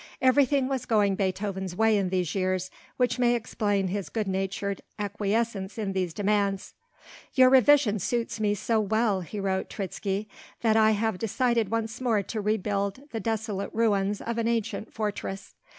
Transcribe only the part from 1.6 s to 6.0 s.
way in these years, which may explain his good natured acquiescence in